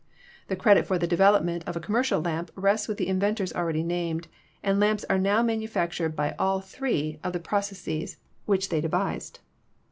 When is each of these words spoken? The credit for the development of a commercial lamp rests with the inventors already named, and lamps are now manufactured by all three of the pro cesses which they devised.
The 0.47 0.55
credit 0.55 0.87
for 0.87 0.97
the 0.97 1.05
development 1.05 1.63
of 1.67 1.75
a 1.75 1.79
commercial 1.79 2.19
lamp 2.21 2.49
rests 2.55 2.87
with 2.87 2.97
the 2.97 3.07
inventors 3.07 3.53
already 3.53 3.83
named, 3.83 4.27
and 4.63 4.79
lamps 4.79 5.05
are 5.11 5.19
now 5.19 5.43
manufactured 5.43 6.15
by 6.15 6.33
all 6.39 6.59
three 6.59 7.19
of 7.23 7.33
the 7.33 7.39
pro 7.39 7.59
cesses 7.59 8.15
which 8.47 8.69
they 8.69 8.81
devised. 8.81 9.41